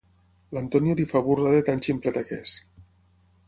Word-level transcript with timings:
L'Antonio 0.57 0.95
li 1.01 1.05
fa 1.11 1.21
burla 1.29 1.53
de 1.57 1.61
tant 1.69 1.87
ximpleta 1.89 2.27
que 2.31 2.41
és. 2.45 2.59